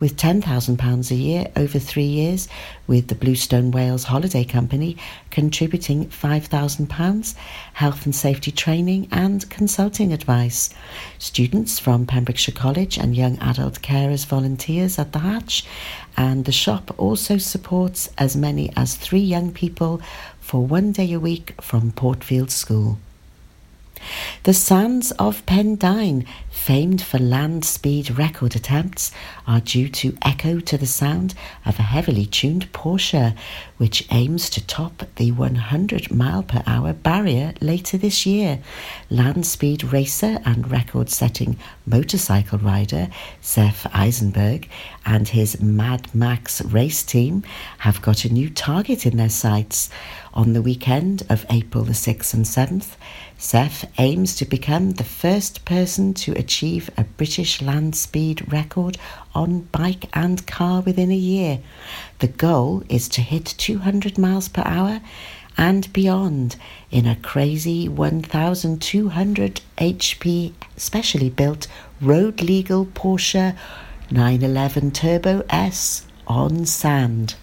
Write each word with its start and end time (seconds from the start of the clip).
with 0.00 0.16
£10,000 0.16 1.10
a 1.10 1.14
year 1.16 1.48
over 1.56 1.76
three 1.80 2.04
years, 2.04 2.46
with 2.86 3.08
the 3.08 3.16
Bluestone 3.16 3.72
Wales 3.72 4.04
Holiday 4.04 4.44
Company 4.44 4.96
contributing 5.30 6.06
£5,000, 6.06 7.34
health 7.72 8.04
and 8.04 8.14
safety 8.14 8.52
training 8.52 9.08
and 9.10 9.50
consulting 9.50 10.12
advice. 10.12 10.70
Students 11.18 11.80
from 11.80 12.06
Pembrokeshire 12.06 12.54
College 12.54 12.96
and 12.96 13.16
young 13.16 13.40
adult 13.40 13.82
carers 13.82 14.24
volunteers 14.24 15.00
at 15.00 15.10
the 15.10 15.18
Hatch, 15.18 15.66
and 16.16 16.44
the 16.44 16.52
shop 16.52 16.94
also 16.96 17.36
supports 17.36 18.08
as 18.16 18.36
many 18.36 18.70
as 18.76 18.94
three 18.94 19.18
young 19.18 19.50
people 19.50 20.00
for 20.38 20.64
one 20.64 20.92
day 20.92 21.12
a 21.12 21.18
week 21.18 21.60
from 21.60 21.90
Portfield 21.90 22.52
School. 22.52 23.00
The 24.44 24.54
sands 24.54 25.10
of 25.12 25.44
Pendine, 25.46 26.24
famed 26.58 27.00
for 27.00 27.18
land 27.18 27.64
speed 27.64 28.10
record 28.18 28.54
attempts, 28.54 29.10
are 29.46 29.60
due 29.60 29.88
to 29.88 30.14
echo 30.22 30.60
to 30.60 30.76
the 30.76 30.86
sound 30.86 31.34
of 31.64 31.78
a 31.78 31.82
heavily 31.82 32.26
tuned 32.26 32.70
Porsche, 32.72 33.34
which 33.78 34.06
aims 34.10 34.50
to 34.50 34.66
top 34.66 35.04
the 35.16 35.30
100 35.32 36.10
mile 36.10 36.42
per 36.42 36.62
hour 36.66 36.92
barrier 36.92 37.54
later 37.60 37.96
this 37.96 38.26
year. 38.26 38.58
Land 39.08 39.46
speed 39.46 39.84
racer 39.84 40.40
and 40.44 40.70
record 40.70 41.08
setting 41.08 41.58
motorcycle 41.86 42.58
rider 42.58 43.08
Zef 43.42 43.86
Eisenberg 43.94 44.68
and 45.06 45.28
his 45.28 45.62
Mad 45.62 46.14
Max 46.14 46.60
race 46.62 47.02
team 47.02 47.44
have 47.78 48.02
got 48.02 48.24
a 48.24 48.32
new 48.32 48.50
target 48.50 49.06
in 49.06 49.16
their 49.16 49.30
sights. 49.30 49.88
On 50.34 50.52
the 50.52 50.62
weekend 50.62 51.22
of 51.30 51.46
April 51.50 51.84
the 51.84 51.92
6th 51.92 52.34
and 52.34 52.44
7th, 52.44 52.96
Zef 53.40 53.84
aims 53.98 54.34
to 54.36 54.44
become 54.44 54.92
the 54.92 55.04
first 55.04 55.64
person 55.64 56.12
to 56.14 56.32
achieve 56.48 56.88
a 56.96 57.04
British 57.04 57.60
land 57.60 57.94
speed 57.94 58.50
record 58.50 58.96
on 59.34 59.68
bike 59.70 60.06
and 60.14 60.46
car 60.46 60.80
within 60.80 61.10
a 61.10 61.14
year. 61.14 61.58
The 62.20 62.28
goal 62.28 62.82
is 62.88 63.06
to 63.10 63.20
hit 63.20 63.44
200 63.58 64.16
miles 64.16 64.48
per 64.48 64.62
hour 64.64 65.02
and 65.58 65.92
beyond 65.92 66.56
in 66.90 67.06
a 67.06 67.16
crazy 67.16 67.86
1200 67.86 69.60
HP 69.76 70.54
specially 70.78 71.28
built 71.28 71.66
road 72.00 72.40
legal 72.40 72.86
Porsche 72.86 73.54
911 74.10 74.90
Turbo 74.92 75.44
S 75.50 76.06
on 76.26 76.64
sand. 76.64 77.34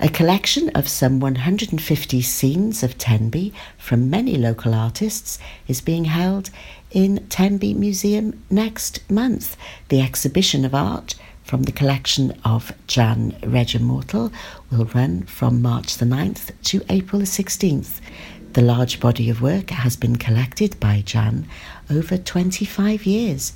A 0.00 0.08
collection 0.08 0.70
of 0.70 0.88
some 0.88 1.20
150 1.20 2.22
scenes 2.22 2.82
of 2.82 2.96
Tenby 2.96 3.52
from 3.76 4.08
many 4.08 4.36
local 4.36 4.74
artists 4.74 5.38
is 5.68 5.82
being 5.82 6.06
held 6.06 6.48
in 6.90 7.26
Tenby 7.28 7.74
Museum 7.74 8.42
next 8.50 9.08
month. 9.10 9.56
The 9.88 10.00
exhibition 10.00 10.64
of 10.64 10.74
art 10.74 11.14
from 11.44 11.64
the 11.64 11.72
collection 11.72 12.38
of 12.44 12.72
Jan 12.86 13.32
Regimortal 13.42 14.32
will 14.70 14.84
run 14.86 15.22
from 15.22 15.60
March 15.60 15.96
the 15.96 16.06
9th 16.06 16.52
to 16.64 16.82
April 16.88 17.20
the 17.20 17.26
16th. 17.26 18.00
The 18.52 18.62
large 18.62 19.00
body 19.00 19.30
of 19.30 19.42
work 19.42 19.70
has 19.70 19.96
been 19.96 20.16
collected 20.16 20.78
by 20.80 21.02
Jan 21.04 21.48
over 21.90 22.16
25 22.16 23.06
years. 23.06 23.52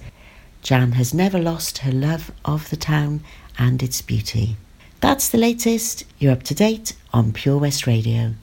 Jan 0.63 0.93
has 0.93 1.13
never 1.13 1.39
lost 1.39 1.79
her 1.79 1.93
love 1.93 2.33
of 2.45 2.71
the 2.71 2.77
town 2.77 3.21
and 3.59 3.83
its 3.83 4.01
beauty. 4.01 4.57
That's 5.01 5.29
the 5.29 5.39
latest. 5.39 6.05
You're 6.19 6.33
up 6.33 6.43
to 6.45 6.55
date 6.55 6.95
on 7.13 7.33
Pure 7.33 7.59
West 7.59 7.87
Radio. 7.87 8.35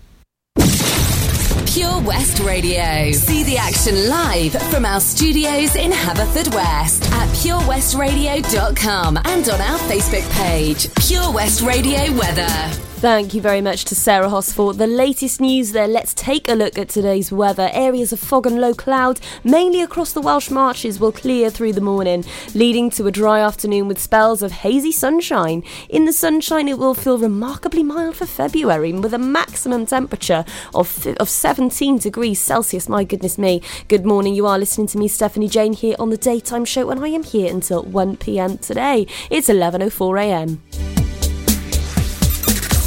Pure 1.73 2.01
West 2.01 2.39
Radio. 2.41 3.13
See 3.13 3.43
the 3.43 3.55
action 3.55 4.09
live 4.09 4.51
from 4.69 4.85
our 4.85 4.99
studios 4.99 5.77
in 5.77 5.89
Haverfordwest 5.89 7.09
at 7.13 7.29
purewestradio.com 7.29 9.17
and 9.23 9.47
on 9.47 9.61
our 9.61 9.79
Facebook 9.79 10.29
page, 10.33 10.93
Pure 10.95 11.31
West 11.31 11.61
Radio 11.61 12.11
Weather. 12.17 12.90
Thank 13.01 13.33
you 13.33 13.41
very 13.41 13.61
much 13.61 13.85
to 13.85 13.95
Sarah 13.95 14.29
Hoss 14.29 14.53
for 14.53 14.75
the 14.75 14.85
latest 14.85 15.41
news 15.41 15.71
there. 15.71 15.87
Let's 15.87 16.13
take 16.13 16.47
a 16.47 16.53
look 16.53 16.77
at 16.77 16.89
today's 16.89 17.31
weather. 17.31 17.71
Areas 17.73 18.13
of 18.13 18.19
fog 18.19 18.45
and 18.45 18.61
low 18.61 18.75
cloud, 18.75 19.19
mainly 19.43 19.81
across 19.81 20.13
the 20.13 20.21
Welsh 20.21 20.51
Marches, 20.51 20.99
will 20.99 21.11
clear 21.11 21.49
through 21.49 21.73
the 21.73 21.81
morning, 21.81 22.23
leading 22.53 22.91
to 22.91 23.07
a 23.07 23.11
dry 23.11 23.39
afternoon 23.39 23.87
with 23.87 23.97
spells 23.97 24.43
of 24.43 24.51
hazy 24.51 24.91
sunshine. 24.91 25.63
In 25.89 26.05
the 26.05 26.13
sunshine, 26.13 26.67
it 26.67 26.77
will 26.77 26.93
feel 26.93 27.17
remarkably 27.17 27.81
mild 27.81 28.17
for 28.17 28.27
February 28.27 28.93
with 28.93 29.15
a 29.15 29.17
maximum 29.17 29.87
temperature 29.87 30.45
of, 30.75 31.07
of 31.19 31.27
17 31.27 31.97
degrees 31.97 32.39
Celsius. 32.39 32.87
My 32.87 33.03
goodness 33.03 33.39
me. 33.39 33.63
Good 33.87 34.05
morning. 34.05 34.35
You 34.35 34.45
are 34.45 34.59
listening 34.59 34.85
to 34.85 34.99
me, 34.99 35.07
Stephanie 35.07 35.49
Jane, 35.49 35.73
here 35.73 35.95
on 35.97 36.11
the 36.11 36.17
Daytime 36.17 36.65
Show, 36.65 36.91
and 36.91 37.03
I 37.03 37.07
am 37.07 37.23
here 37.23 37.51
until 37.51 37.81
1 37.81 38.17
pm 38.17 38.59
today. 38.59 39.07
It's 39.31 39.49
11.04 39.49 40.23
am. 40.23 40.61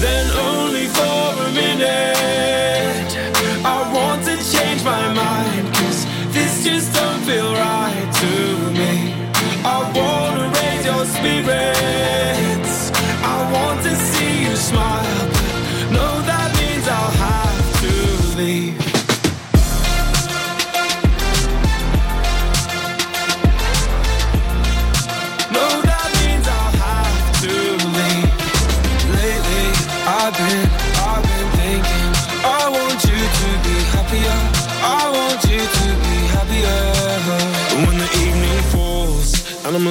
then 0.00 0.30
only 0.36 0.86
for 0.88 1.42
a 1.46 1.52
minute. 1.52 3.10
I 3.64 3.92
want 3.92 4.24
to 4.26 4.36
change 4.36 4.82
my 4.84 5.12
mind, 5.12 5.73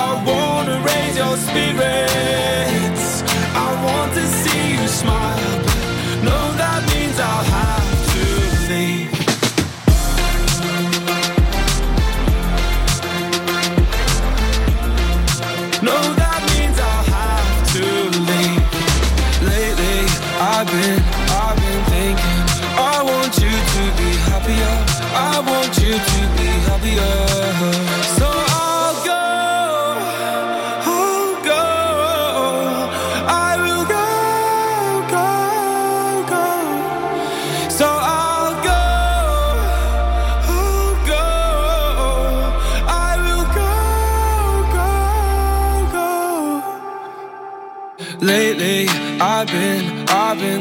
I 0.00 0.10
wanna 0.30 0.76
raise 0.90 1.16
your 1.16 1.36
spirits. 1.48 3.06
I 3.66 3.68
want 3.84 4.10
to 4.14 4.24
see 4.42 4.64
you 4.74 4.86
smile, 4.86 5.47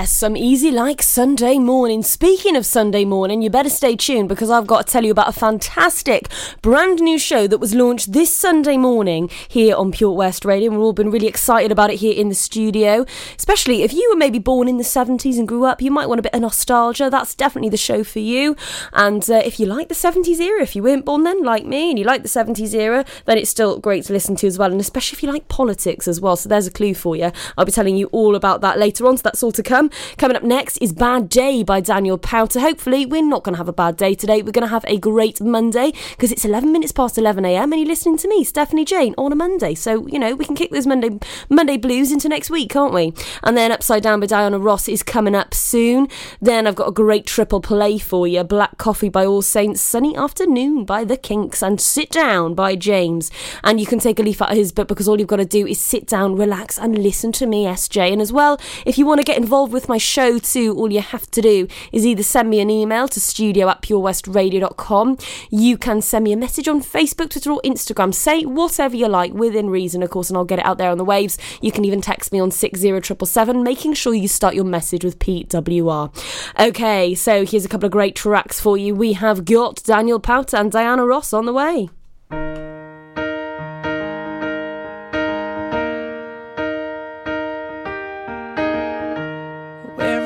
Yes, 0.00 0.12
some 0.12 0.34
easy 0.34 0.70
like 0.70 1.02
Sunday 1.02 1.58
morning. 1.58 2.02
Speaking 2.02 2.56
of 2.56 2.64
Sunday 2.64 3.04
morning, 3.04 3.42
you 3.42 3.50
better 3.50 3.68
stay 3.68 3.96
tuned 3.96 4.30
because 4.30 4.48
I've 4.48 4.66
got 4.66 4.86
to 4.86 4.90
tell 4.90 5.04
you 5.04 5.10
about 5.10 5.28
a 5.28 5.32
fantastic 5.32 6.26
brand 6.62 7.00
new 7.02 7.18
show 7.18 7.46
that 7.46 7.58
was 7.58 7.74
launched 7.74 8.14
this 8.14 8.32
Sunday 8.32 8.78
morning 8.78 9.28
here 9.48 9.76
on 9.76 9.92
Pure 9.92 10.12
West 10.12 10.46
Radio. 10.46 10.70
We've 10.70 10.80
all 10.80 10.94
been 10.94 11.10
really 11.10 11.26
excited 11.26 11.70
about 11.70 11.90
it 11.90 11.96
here 11.96 12.14
in 12.14 12.30
the 12.30 12.34
studio, 12.34 13.04
especially 13.36 13.82
if 13.82 13.92
you 13.92 14.08
were 14.10 14.16
maybe 14.16 14.38
born 14.38 14.68
in 14.68 14.78
the 14.78 14.84
70s 14.84 15.38
and 15.38 15.46
grew 15.46 15.66
up, 15.66 15.82
you 15.82 15.90
might 15.90 16.08
want 16.08 16.18
a 16.18 16.22
bit 16.22 16.32
of 16.32 16.40
nostalgia. 16.40 17.10
That's 17.10 17.34
definitely 17.34 17.68
the 17.68 17.76
show 17.76 18.02
for 18.02 18.20
you. 18.20 18.56
And 18.94 19.28
uh, 19.28 19.42
if 19.44 19.60
you 19.60 19.66
like 19.66 19.88
the 19.88 19.94
70s 19.94 20.40
era, 20.40 20.62
if 20.62 20.74
you 20.74 20.82
weren't 20.82 21.04
born 21.04 21.24
then 21.24 21.42
like 21.42 21.66
me 21.66 21.90
and 21.90 21.98
you 21.98 22.06
like 22.06 22.22
the 22.22 22.28
70s 22.28 22.72
era, 22.72 23.04
then 23.26 23.36
it's 23.36 23.50
still 23.50 23.78
great 23.78 24.06
to 24.06 24.14
listen 24.14 24.34
to 24.36 24.46
as 24.46 24.56
well. 24.56 24.72
And 24.72 24.80
especially 24.80 25.16
if 25.16 25.22
you 25.22 25.30
like 25.30 25.48
politics 25.48 26.08
as 26.08 26.22
well. 26.22 26.36
So 26.36 26.48
there's 26.48 26.66
a 26.66 26.70
clue 26.70 26.94
for 26.94 27.16
you. 27.16 27.32
I'll 27.58 27.66
be 27.66 27.72
telling 27.72 27.98
you 27.98 28.06
all 28.12 28.34
about 28.34 28.62
that 28.62 28.78
later 28.78 29.06
on. 29.06 29.18
So 29.18 29.22
that's 29.24 29.42
all 29.42 29.52
to 29.52 29.62
come. 29.62 29.89
Coming 30.18 30.36
up 30.36 30.42
next 30.42 30.78
is 30.78 30.92
Bad 30.92 31.28
Day 31.28 31.62
by 31.62 31.80
Daniel 31.80 32.18
Powter. 32.18 32.60
Hopefully, 32.60 33.06
we're 33.06 33.22
not 33.22 33.44
going 33.44 33.54
to 33.54 33.58
have 33.58 33.68
a 33.68 33.72
bad 33.72 33.96
day 33.96 34.14
today. 34.14 34.42
We're 34.42 34.52
going 34.52 34.66
to 34.66 34.68
have 34.68 34.84
a 34.86 34.98
great 34.98 35.40
Monday 35.40 35.92
because 36.10 36.32
it's 36.32 36.44
11 36.44 36.72
minutes 36.72 36.92
past 36.92 37.18
11 37.18 37.44
a.m. 37.44 37.72
and 37.72 37.80
you're 37.80 37.88
listening 37.88 38.18
to 38.18 38.28
me, 38.28 38.44
Stephanie 38.44 38.84
Jane, 38.84 39.14
on 39.18 39.32
a 39.32 39.36
Monday. 39.36 39.74
So, 39.74 40.06
you 40.06 40.18
know, 40.18 40.34
we 40.34 40.44
can 40.44 40.54
kick 40.54 40.70
those 40.70 40.86
Monday 40.86 41.18
Monday 41.48 41.76
blues 41.76 42.12
into 42.12 42.28
next 42.28 42.50
week, 42.50 42.70
can't 42.70 42.92
we? 42.92 43.12
And 43.42 43.56
then 43.56 43.72
Upside 43.72 44.02
Down 44.02 44.20
by 44.20 44.26
Diana 44.26 44.58
Ross 44.58 44.88
is 44.88 45.02
coming 45.02 45.34
up 45.34 45.54
soon. 45.54 46.08
Then 46.40 46.66
I've 46.66 46.76
got 46.76 46.88
a 46.88 46.92
great 46.92 47.26
triple 47.26 47.60
play 47.60 47.98
for 47.98 48.26
you 48.26 48.44
Black 48.44 48.78
Coffee 48.78 49.08
by 49.08 49.24
All 49.24 49.42
Saints, 49.42 49.80
Sunny 49.80 50.16
Afternoon 50.16 50.84
by 50.84 51.04
The 51.04 51.16
Kinks, 51.16 51.62
and 51.62 51.80
Sit 51.80 52.10
Down 52.10 52.54
by 52.54 52.76
James. 52.76 53.30
And 53.64 53.80
you 53.80 53.86
can 53.86 53.98
take 53.98 54.18
a 54.18 54.22
leaf 54.22 54.42
out 54.42 54.50
of 54.50 54.56
his 54.56 54.72
book 54.72 54.88
because 54.88 55.08
all 55.08 55.18
you've 55.18 55.28
got 55.28 55.36
to 55.36 55.44
do 55.44 55.66
is 55.66 55.80
sit 55.80 56.06
down, 56.06 56.36
relax, 56.36 56.78
and 56.78 56.98
listen 56.98 57.32
to 57.32 57.46
me, 57.46 57.64
SJ. 57.64 58.12
And 58.12 58.20
as 58.20 58.32
well, 58.32 58.60
if 58.86 58.98
you 58.98 59.06
want 59.06 59.20
to 59.20 59.24
get 59.24 59.38
involved 59.38 59.72
with 59.72 59.79
my 59.88 59.98
show 59.98 60.38
too, 60.38 60.74
all 60.76 60.92
you 60.92 61.00
have 61.00 61.30
to 61.30 61.40
do 61.40 61.66
is 61.92 62.06
either 62.06 62.22
send 62.22 62.50
me 62.50 62.60
an 62.60 62.70
email 62.70 63.08
to 63.08 63.20
studio 63.20 63.68
at 63.68 63.82
purewestradio.com. 63.82 65.18
You 65.50 65.78
can 65.78 66.00
send 66.00 66.24
me 66.24 66.32
a 66.32 66.36
message 66.36 66.68
on 66.68 66.82
Facebook, 66.82 67.30
Twitter, 67.30 67.52
or 67.52 67.60
Instagram. 67.64 68.14
Say 68.14 68.44
whatever 68.44 68.96
you 68.96 69.08
like 69.08 69.32
within 69.32 69.70
reason, 69.70 70.02
of 70.02 70.10
course, 70.10 70.30
and 70.30 70.36
I'll 70.36 70.44
get 70.44 70.58
it 70.58 70.64
out 70.64 70.78
there 70.78 70.90
on 70.90 70.98
the 70.98 71.04
waves. 71.04 71.38
You 71.60 71.72
can 71.72 71.84
even 71.84 72.00
text 72.00 72.32
me 72.32 72.40
on 72.40 72.50
60777, 72.50 73.62
making 73.62 73.94
sure 73.94 74.14
you 74.14 74.28
start 74.28 74.54
your 74.54 74.64
message 74.64 75.04
with 75.04 75.18
PWR. 75.18 76.10
Okay, 76.58 77.14
so 77.14 77.44
here's 77.44 77.64
a 77.64 77.68
couple 77.68 77.86
of 77.86 77.92
great 77.92 78.16
tracks 78.16 78.60
for 78.60 78.76
you. 78.76 78.94
We 78.94 79.14
have 79.14 79.44
got 79.44 79.82
Daniel 79.84 80.20
Powter 80.20 80.58
and 80.58 80.72
Diana 80.72 81.06
Ross 81.06 81.32
on 81.32 81.46
the 81.46 81.52
way. 81.52 81.88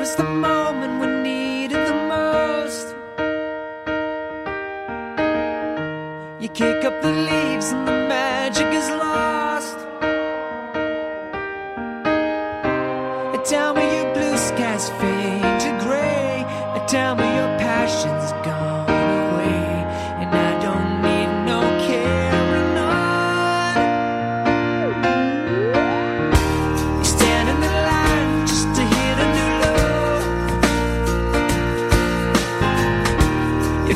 Is 0.05 0.15
the 0.15 0.23
moment 0.23 1.01
we 1.01 1.07
needed 1.07 1.81
the 1.87 1.99
most? 2.13 2.87
You 6.39 6.47
kick 6.49 6.85
up 6.85 7.01
the 7.01 7.11
leaves 7.11 7.71
and 7.71 7.87
the 7.87 7.97
magic 8.07 8.67
is 8.67 8.87
lost. 8.89 9.34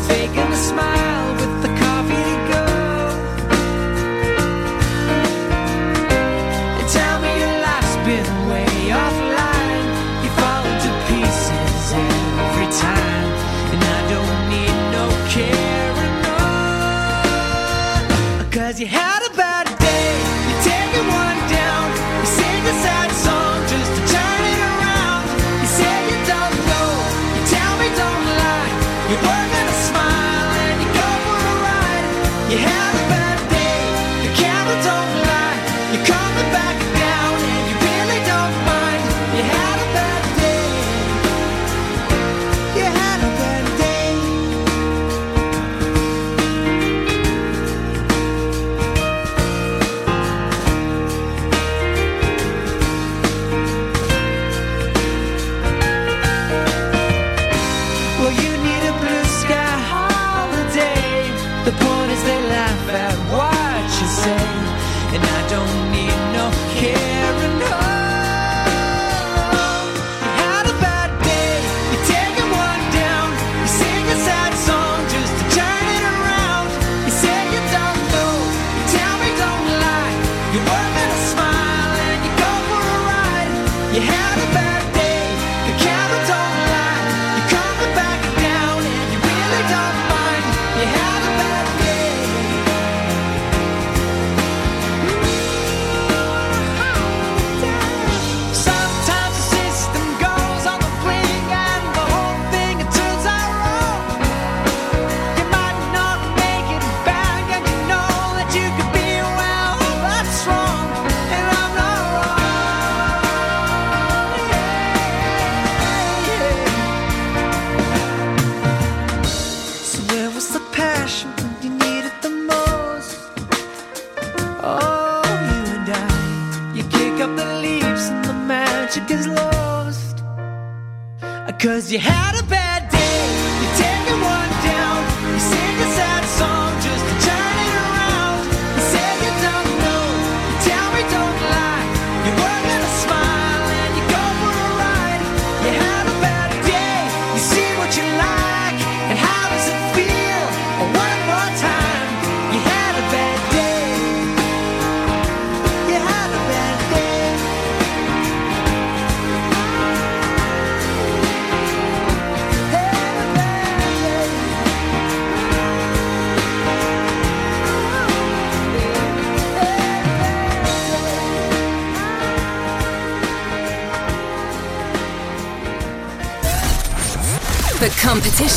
Faking 0.10 0.39
a 0.39 0.56
smile 0.56 1.09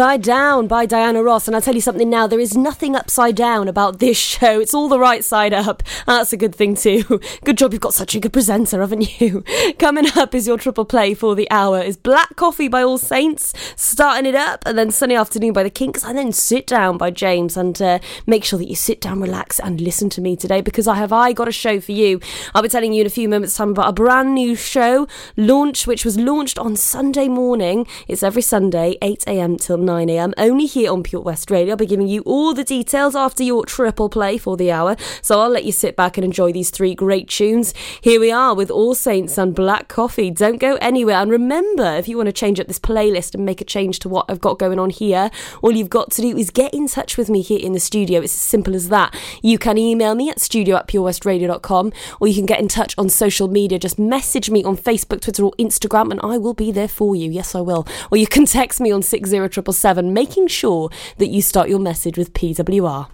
Upside 0.00 0.22
Down 0.22 0.66
by 0.66 0.86
Diana 0.86 1.22
Ross. 1.22 1.46
And 1.46 1.54
I'll 1.54 1.60
tell 1.60 1.74
you 1.74 1.82
something 1.82 2.08
now, 2.08 2.26
there 2.26 2.40
is 2.40 2.56
nothing 2.56 2.96
upside 2.96 3.36
down 3.36 3.68
about 3.68 3.98
this 3.98 4.16
show. 4.16 4.58
It's 4.58 4.72
all 4.72 4.88
the 4.88 4.98
right 4.98 5.22
side 5.22 5.52
up. 5.52 5.82
That's 6.10 6.32
a 6.32 6.36
good 6.36 6.56
thing, 6.56 6.74
too. 6.74 7.04
Good 7.44 7.56
job 7.56 7.72
you've 7.72 7.80
got 7.80 7.94
such 7.94 8.16
a 8.16 8.20
good 8.20 8.32
presenter, 8.32 8.80
haven't 8.80 9.20
you? 9.20 9.44
Coming 9.78 10.06
up 10.16 10.34
is 10.34 10.44
your 10.44 10.58
triple 10.58 10.84
play 10.84 11.14
for 11.14 11.36
the 11.36 11.48
hour 11.52 11.80
is 11.80 11.96
Black 11.96 12.34
Coffee 12.34 12.66
by 12.66 12.82
All 12.82 12.98
Saints, 12.98 13.54
starting 13.76 14.26
it 14.26 14.34
up, 14.34 14.64
and 14.66 14.76
then 14.76 14.90
Sunny 14.90 15.14
Afternoon 15.14 15.52
by 15.52 15.62
the 15.62 15.70
Kinks, 15.70 16.04
and 16.04 16.18
then 16.18 16.32
Sit 16.32 16.66
Down 16.66 16.98
by 16.98 17.12
James. 17.12 17.56
And 17.56 17.80
uh, 17.80 18.00
make 18.26 18.42
sure 18.42 18.58
that 18.58 18.68
you 18.68 18.74
sit 18.74 19.00
down, 19.00 19.20
relax, 19.20 19.60
and 19.60 19.80
listen 19.80 20.10
to 20.10 20.20
me 20.20 20.34
today 20.34 20.60
because 20.60 20.88
I 20.88 20.96
have 20.96 21.12
I 21.12 21.32
got 21.32 21.46
a 21.46 21.52
show 21.52 21.78
for 21.78 21.92
you. 21.92 22.18
I'll 22.56 22.62
be 22.62 22.68
telling 22.68 22.92
you 22.92 23.02
in 23.02 23.06
a 23.06 23.10
few 23.10 23.28
moments' 23.28 23.56
time 23.56 23.70
about 23.70 23.90
a 23.90 23.92
brand 23.92 24.34
new 24.34 24.56
show 24.56 25.06
launch, 25.36 25.86
which 25.86 26.04
was 26.04 26.18
launched 26.18 26.58
on 26.58 26.74
Sunday 26.74 27.28
morning. 27.28 27.86
It's 28.08 28.24
every 28.24 28.42
Sunday, 28.42 28.98
8 29.00 29.28
a.m. 29.28 29.58
till 29.58 29.78
9 29.78 30.10
a.m. 30.10 30.34
Only 30.36 30.66
here 30.66 30.90
on 30.90 31.04
Pure 31.04 31.22
West 31.22 31.52
Radio. 31.52 31.74
I'll 31.74 31.76
be 31.76 31.86
giving 31.86 32.08
you 32.08 32.22
all 32.22 32.52
the 32.52 32.64
details 32.64 33.14
after 33.14 33.44
your 33.44 33.64
triple 33.64 34.08
play 34.08 34.38
for 34.38 34.56
the 34.56 34.72
hour. 34.72 34.96
So 35.22 35.40
I'll 35.40 35.48
let 35.48 35.64
you 35.64 35.70
sit 35.70 35.94
back 36.00 36.16
and 36.16 36.24
enjoy 36.24 36.50
these 36.50 36.70
three 36.70 36.94
great 36.94 37.28
tunes. 37.28 37.74
Here 38.00 38.18
we 38.18 38.32
are 38.32 38.54
with 38.54 38.70
All 38.70 38.94
Saints 38.94 39.36
and 39.36 39.54
Black 39.54 39.88
Coffee. 39.88 40.30
Don't 40.30 40.56
go 40.56 40.76
anywhere. 40.76 41.16
And 41.16 41.30
remember, 41.30 41.94
if 41.96 42.08
you 42.08 42.16
want 42.16 42.28
to 42.28 42.32
change 42.32 42.58
up 42.58 42.68
this 42.68 42.78
playlist 42.78 43.34
and 43.34 43.44
make 43.44 43.60
a 43.60 43.66
change 43.66 43.98
to 43.98 44.08
what 44.08 44.24
I've 44.26 44.40
got 44.40 44.58
going 44.58 44.78
on 44.78 44.88
here, 44.88 45.30
all 45.60 45.72
you've 45.72 45.90
got 45.90 46.10
to 46.12 46.22
do 46.22 46.34
is 46.38 46.48
get 46.48 46.72
in 46.72 46.88
touch 46.88 47.18
with 47.18 47.28
me 47.28 47.42
here 47.42 47.60
in 47.60 47.74
the 47.74 47.80
studio. 47.80 48.22
It's 48.22 48.32
as 48.34 48.40
simple 48.40 48.74
as 48.74 48.88
that. 48.88 49.14
You 49.42 49.58
can 49.58 49.76
email 49.76 50.14
me 50.14 50.30
at 50.30 50.40
studio 50.40 50.76
at 50.76 50.88
purewestradio.com 50.88 51.92
or 52.18 52.26
you 52.26 52.34
can 52.34 52.46
get 52.46 52.60
in 52.60 52.68
touch 52.68 52.94
on 52.96 53.10
social 53.10 53.48
media. 53.48 53.78
Just 53.78 53.98
message 53.98 54.48
me 54.48 54.64
on 54.64 54.78
Facebook, 54.78 55.20
Twitter, 55.20 55.44
or 55.44 55.52
Instagram, 55.58 56.10
and 56.10 56.20
I 56.22 56.38
will 56.38 56.54
be 56.54 56.72
there 56.72 56.88
for 56.88 57.14
you. 57.14 57.30
Yes, 57.30 57.54
I 57.54 57.60
will. 57.60 57.86
Or 58.10 58.16
you 58.16 58.26
can 58.26 58.46
text 58.46 58.80
me 58.80 58.90
on 58.90 59.02
60777, 59.02 60.14
making 60.14 60.48
sure 60.48 60.88
that 61.18 61.28
you 61.28 61.42
start 61.42 61.68
your 61.68 61.78
message 61.78 62.16
with 62.16 62.32
PWR. 62.32 63.08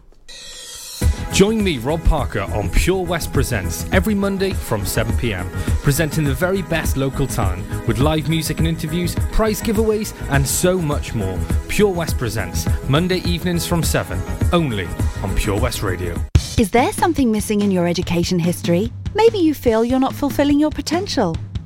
Join 1.32 1.62
me, 1.62 1.76
Rob 1.78 2.02
Parker, 2.04 2.40
on 2.40 2.70
Pure 2.70 3.04
West 3.04 3.32
Presents 3.32 3.84
every 3.92 4.14
Monday 4.14 4.52
from 4.52 4.82
7pm, 4.82 5.50
presenting 5.82 6.24
the 6.24 6.32
very 6.32 6.62
best 6.62 6.96
local 6.96 7.26
talent 7.26 7.66
with 7.86 7.98
live 7.98 8.28
music 8.28 8.58
and 8.58 8.66
interviews, 8.66 9.14
prize 9.32 9.60
giveaways, 9.60 10.14
and 10.30 10.46
so 10.46 10.78
much 10.78 11.14
more. 11.14 11.38
Pure 11.68 11.92
West 11.92 12.16
Presents, 12.16 12.66
Monday 12.88 13.18
evenings 13.18 13.66
from 13.66 13.82
7, 13.82 14.18
only 14.52 14.86
on 15.22 15.34
Pure 15.36 15.60
West 15.60 15.82
Radio. 15.82 16.16
Is 16.56 16.70
there 16.70 16.92
something 16.92 17.30
missing 17.30 17.60
in 17.60 17.70
your 17.70 17.86
education 17.86 18.38
history? 18.38 18.90
Maybe 19.14 19.38
you 19.38 19.52
feel 19.52 19.84
you're 19.84 20.00
not 20.00 20.14
fulfilling 20.14 20.58
your 20.58 20.70
potential. 20.70 21.36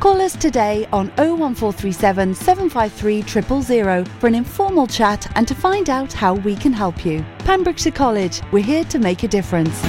Call 0.00 0.20
us 0.20 0.36
today 0.36 0.86
on 0.92 1.08
01437 1.16 2.32
753 2.32 3.22
000 3.82 4.04
for 4.20 4.28
an 4.28 4.34
informal 4.36 4.86
chat 4.86 5.26
and 5.36 5.48
to 5.48 5.56
find 5.56 5.90
out 5.90 6.12
how 6.12 6.34
we 6.34 6.54
can 6.54 6.72
help 6.72 7.04
you. 7.04 7.24
Pembrokeshire 7.40 7.90
College, 7.90 8.40
we're 8.52 8.62
here 8.62 8.84
to 8.84 9.00
make 9.00 9.24
a 9.24 9.28
difference. 9.28 9.82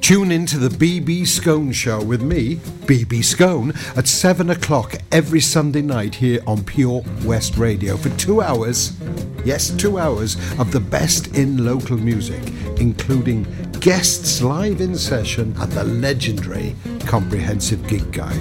Tune 0.00 0.32
in 0.32 0.46
to 0.46 0.58
the 0.58 0.68
BB 0.68 1.26
Scone 1.26 1.72
Show 1.72 2.02
with 2.02 2.22
me, 2.22 2.56
BB 2.86 3.22
Scone, 3.22 3.74
at 3.96 4.06
7 4.06 4.48
o'clock 4.48 4.94
every 5.12 5.40
Sunday 5.40 5.82
night 5.82 6.14
here 6.14 6.40
on 6.46 6.64
Pure 6.64 7.02
West 7.24 7.58
Radio 7.58 7.98
for 7.98 8.08
two 8.18 8.40
hours. 8.40 8.98
Yes, 9.44 9.70
two 9.70 9.98
hours 9.98 10.36
of 10.58 10.72
the 10.72 10.80
best 10.80 11.36
in 11.36 11.66
local 11.66 11.98
music, 11.98 12.42
including 12.78 13.44
guests 13.84 14.40
live 14.40 14.80
in 14.80 14.96
session 14.96 15.54
and 15.60 15.70
the 15.72 15.84
legendary 15.84 16.74
comprehensive 17.00 17.86
gig 17.86 18.10
guide. 18.12 18.40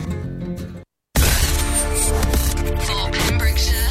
For 1.18 3.12
Pembrokeshire, 3.12 3.90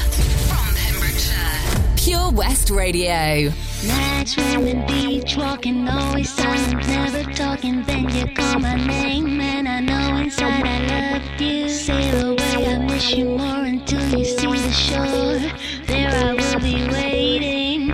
from 0.48 0.74
Pembrokeshire. 0.74 1.94
Pure 1.98 2.30
West 2.30 2.70
Radio. 2.70 3.52
Night 3.86 4.28
swimming, 4.28 4.86
beach 4.86 5.36
walking, 5.36 5.86
always 5.86 6.32
silent, 6.32 6.88
never 6.88 7.30
talking. 7.34 7.82
Then 7.82 8.08
you 8.08 8.34
call 8.34 8.58
my 8.58 8.76
name, 8.76 9.38
and 9.38 9.68
I 9.68 9.80
know 9.80 10.22
inside 10.22 10.64
I 10.64 11.18
love 11.18 11.38
you. 11.38 11.68
Sail 11.68 12.30
away, 12.30 12.66
I 12.66 12.78
miss 12.78 13.12
you 13.12 13.26
more 13.26 13.64
until 13.64 14.18
you 14.18 14.24
see 14.24 14.46
the 14.46 14.72
shore. 14.72 15.38
There 15.84 16.08
I 16.08 16.32
will 16.32 16.60
be 16.60 16.88
waiting, 16.88 17.90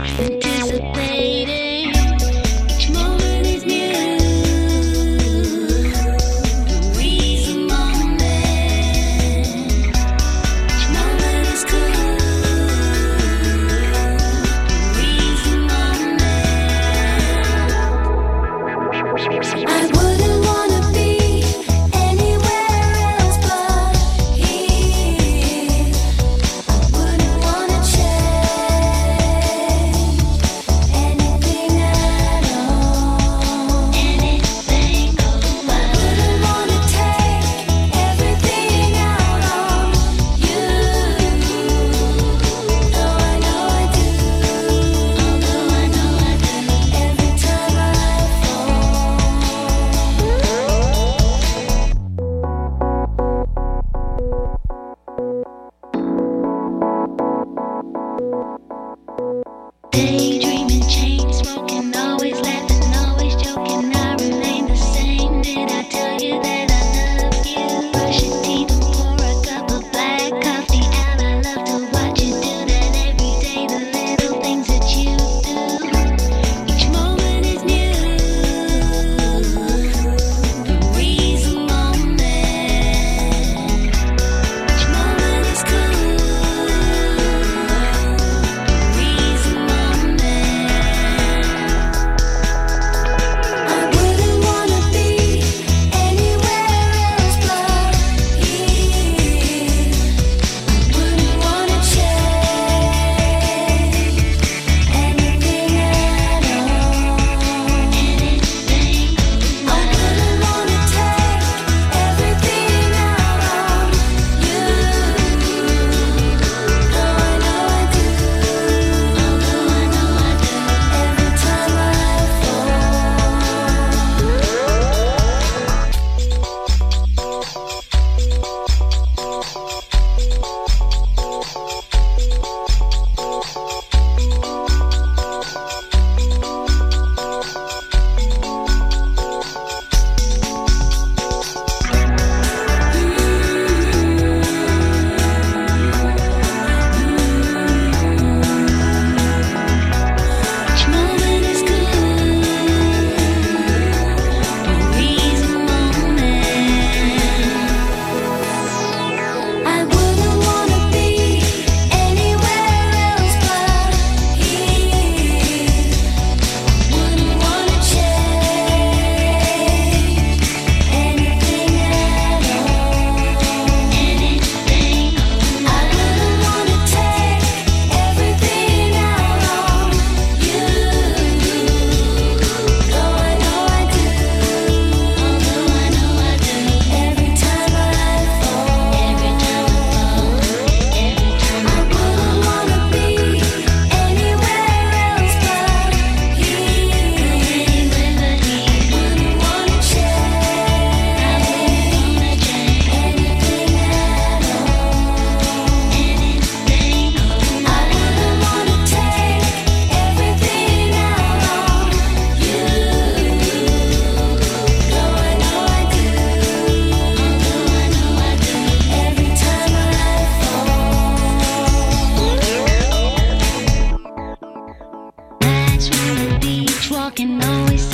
talking, 227.09 227.43
always 227.43 227.91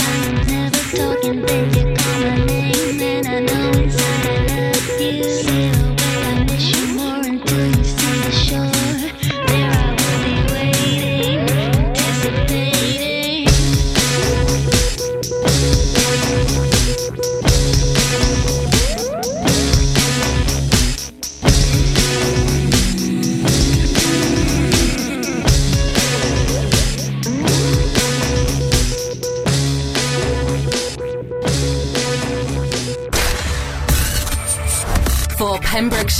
never 0.49 0.97
talking. 0.97 1.41
You 1.75 1.95
call 1.95 2.21
my 2.21 2.45
name, 2.47 3.01
and 3.01 3.27
I 3.29 3.41
know 3.41 3.71
love 3.97 5.01
you. 5.01 5.74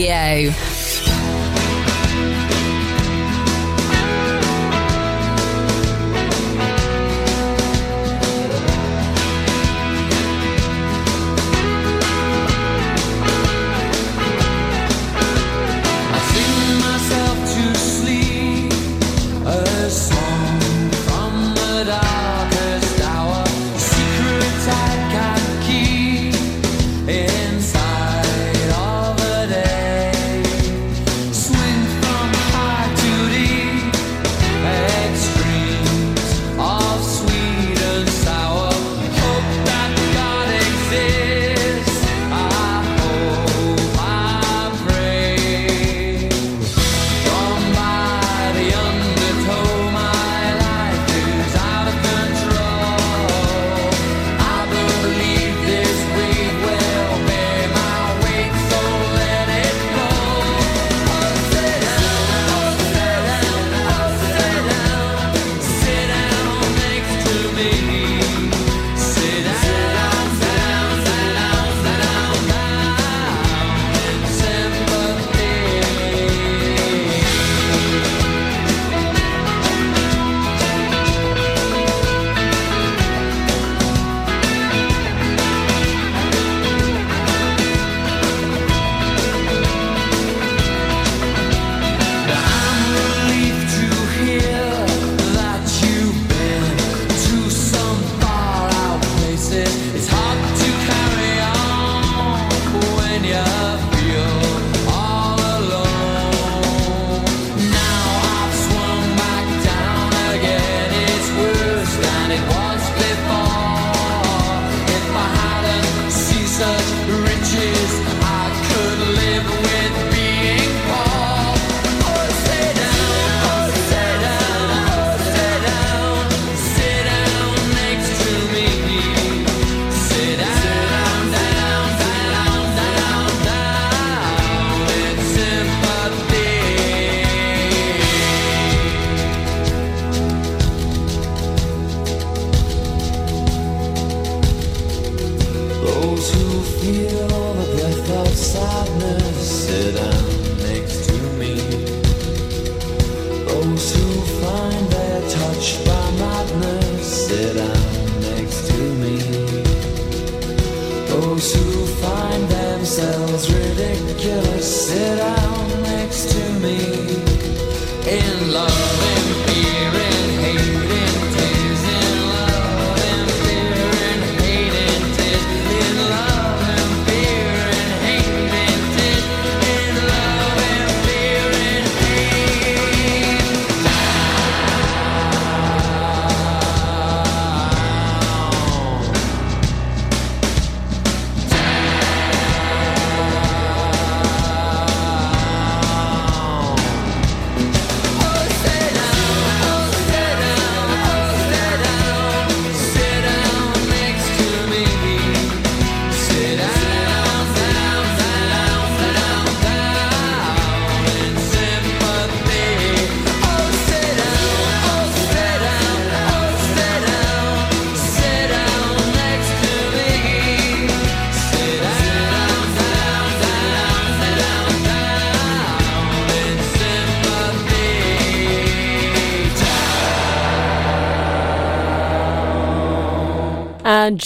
Radio. 0.00 0.69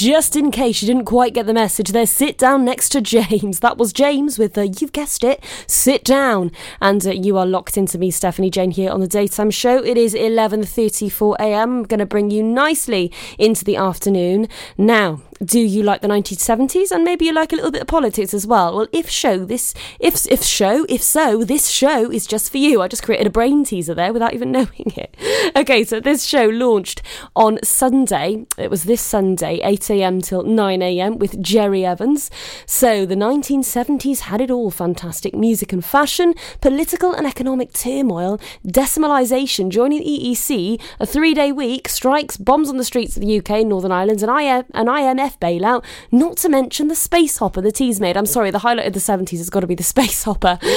Just 0.05 0.37
in 0.37 0.51
case 0.51 0.83
you 0.83 0.87
didn't 0.87 1.07
quite 1.07 1.33
get 1.33 1.47
the 1.47 1.55
message, 1.55 1.89
there, 1.89 2.05
sit 2.05 2.37
down 2.37 2.63
next 2.63 2.91
to 2.91 3.01
James. 3.01 3.61
That 3.61 3.79
was 3.79 3.91
James 3.91 4.39
with 4.39 4.53
the, 4.53 4.69
you've 4.69 4.93
guessed 4.93 5.25
it, 5.25 5.43
sit 5.67 6.05
down. 6.05 6.53
And 6.83 7.07
uh, 7.07 7.13
you 7.13 7.39
are 7.39 7.47
locked 7.47 7.79
into 7.79 7.97
me, 7.97 8.11
Stephanie 8.11 8.51
Jane, 8.51 8.71
here 8.71 8.91
on 8.91 9.01
the 9.01 9.09
daytime 9.09 9.51
show. 9.51 9.83
It 9.83 9.97
is 9.97 10.15
11.34 10.15 11.37
a.m. 11.41 11.65
I'm 11.65 11.83
going 11.85 12.01
to 12.01 12.07
bring 12.07 12.31
you 12.31 12.43
nicely 12.43 13.11
into 13.39 13.65
the 13.65 13.77
afternoon. 13.77 14.47
Now, 14.77 15.23
do 15.45 15.61
you 15.61 15.83
like 15.83 16.01
the 16.01 16.09
1970s 16.09 16.91
and 16.91 17.05
maybe 17.05 17.27
you 17.27 17.33
like 17.33 17.53
a 17.53 17.57
little 17.57 17.71
bit 17.71 17.83
of 17.83 17.89
politics 17.89 18.33
as 18.35 18.47
well. 18.47 18.77
Well 18.77 18.89
if 18.93 19.09
show 19.09 19.45
this 19.45 19.75
if 20.01 20.27
if 20.31 20.43
show 20.43 20.87
if 20.89 21.03
so 21.03 21.45
this 21.45 21.69
show 21.69 22.11
is 22.11 22.27
just 22.27 22.51
for 22.51 22.59
you. 22.59 22.83
I 22.83 22.89
just 22.89 23.03
created 23.03 23.27
a 23.27 23.31
brain 23.31 23.65
teaser 23.65 23.95
there 23.95 24.13
without 24.13 24.35
even 24.35 24.53
knowing 24.57 24.93
it. 24.97 25.17
Okay 25.57 25.85
so 25.85 26.01
this 26.01 26.25
show 26.25 26.47
launched 26.49 27.03
on 27.37 27.59
sunday. 27.63 28.47
It 28.57 28.71
was 28.71 28.85
this 28.85 29.01
sunday 29.01 29.61
8am 29.61 30.25
till 30.25 30.45
9am 30.45 31.19
with 31.19 31.41
jerry 31.43 31.85
evans. 31.85 32.31
So 32.67 33.05
the 33.07 33.17
1970s 33.17 34.21
had 34.21 34.41
it 34.41 34.51
all. 34.51 34.71
Fantastic 34.71 35.35
music 35.35 35.73
and 35.73 35.85
fashion 35.85 36.35
political 36.61 37.13
and 37.13 37.27
economic 37.27 37.73
turmoil 37.73 38.41
decimalisation 38.67 39.69
joining 39.69 40.01
the 40.01 40.05
eec 40.05 40.81
a 41.01 41.07
three-day 41.07 41.53
week 41.53 41.89
strikes 41.89 42.37
bombs 42.37 42.69
on 42.69 42.77
the 42.77 42.85
streets 42.85 43.17
of 43.17 43.23
the 43.23 43.39
uk 43.39 43.51
and 43.51 43.69
northern 43.69 43.93
ireland 43.93 44.23
and 44.23 44.31
IM, 44.31 44.65
an 44.75 44.87
imf 44.87 45.34
bailout 45.41 45.85
not 46.11 46.37
to 46.39 46.49
mention 46.49 46.89
the 46.89 46.95
space 46.95 47.39
hopper 47.39 47.61
the 47.61 47.73
Teasmade. 47.73 48.17
I'm 48.17 48.27
sorry 48.27 48.51
the 48.51 48.61
highlight 48.61 48.87
of 48.87 48.93
the 48.93 49.01
70s 49.01 49.39
has 49.39 49.51
got 49.51 49.61
to 49.61 49.67
be 49.67 49.75
the 49.75 49.83
space 49.95 50.25
hopper. 50.25 50.59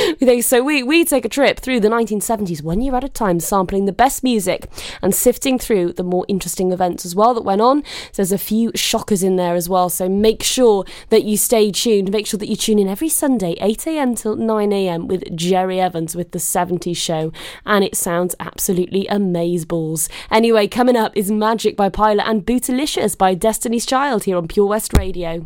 So 0.41 0.63
we, 0.63 0.83
we 0.83 1.03
take 1.03 1.25
a 1.25 1.29
trip 1.29 1.59
through 1.59 1.79
the 1.79 1.89
1970s 1.89 2.61
one 2.61 2.81
year 2.81 2.95
at 2.95 3.03
a 3.03 3.09
time 3.09 3.39
sampling 3.39 3.85
the 3.85 3.91
best 3.91 4.23
music 4.23 4.69
and 5.01 5.13
sifting 5.13 5.57
through 5.57 5.93
the 5.93 6.03
more 6.03 6.25
interesting 6.27 6.71
events 6.71 7.05
as 7.05 7.15
well 7.15 7.33
that 7.33 7.43
went 7.43 7.61
on. 7.61 7.83
So 8.11 8.17
there's 8.17 8.31
a 8.31 8.37
few 8.37 8.71
shockers 8.75 9.23
in 9.23 9.35
there 9.35 9.55
as 9.55 9.67
well 9.67 9.89
so 9.89 10.07
make 10.07 10.43
sure 10.43 10.85
that 11.09 11.23
you 11.23 11.37
stay 11.37 11.71
tuned. 11.71 12.11
Make 12.11 12.27
sure 12.27 12.37
that 12.37 12.49
you 12.49 12.55
tune 12.55 12.79
in 12.79 12.87
every 12.87 13.09
sunday 13.09 13.55
8am 13.55 14.19
till 14.19 14.37
9am 14.37 15.07
with 15.07 15.35
jerry 15.35 15.79
evans 15.79 16.15
with 16.15 16.31
the 16.31 16.39
70s 16.39 16.97
show 16.97 17.31
and 17.65 17.83
it 17.83 17.95
sounds 17.95 18.35
absolutely 18.39 19.07
amazeballs. 19.09 20.09
Anyway 20.29 20.67
coming 20.67 20.95
up 20.95 21.15
is 21.15 21.31
magic 21.31 21.75
by 21.75 21.89
pilot 21.89 22.27
and 22.27 22.45
bootylicious 22.45 23.17
by 23.17 23.33
destiny's 23.33 23.85
child 23.85 24.25
here 24.25 24.36
on 24.37 24.47
pure 24.47 24.67
west 24.67 24.97
radio 24.97 25.45